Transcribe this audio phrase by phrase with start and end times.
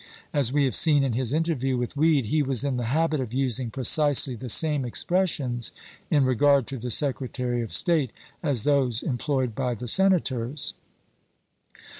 [0.33, 3.35] As we have seen in his interview with Weed, he was in the habit of
[3.35, 5.69] using precisely the same ex pressions
[6.09, 8.09] in regard to the Secretary of State
[8.41, 10.73] as those employed by the Senators.